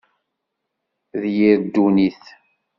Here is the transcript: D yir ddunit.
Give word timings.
D 1.21 1.23
yir 1.35 1.57
ddunit. 1.63 2.21